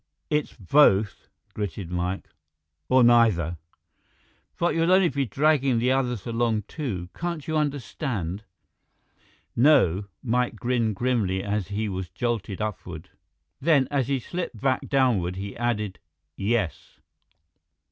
"It's 0.31 0.53
both," 0.53 1.27
gritted 1.53 1.91
Mike, 1.91 2.27
"or 2.89 3.03
neither!" 3.03 3.57
"But 4.57 4.73
you'll 4.73 4.91
only 4.91 5.09
be 5.09 5.27
dragging 5.27 5.77
the 5.77 5.91
others 5.91 6.25
along, 6.25 6.63
too. 6.63 7.09
Can't 7.15 7.47
you 7.47 7.55
understand?" 7.55 8.43
"No." 9.55 10.05
Mike 10.23 10.55
grinned 10.55 10.95
grimly 10.95 11.43
as 11.43 11.67
he 11.67 11.87
was 11.87 12.09
jolted 12.09 12.59
upward. 12.61 13.11
Then, 13.59 13.87
as 13.91 14.07
he 14.07 14.19
slipped 14.19 14.59
back 14.59 14.89
downward, 14.89 15.35
he 15.35 15.55
added, 15.55 15.99
"Yes." 16.35 16.99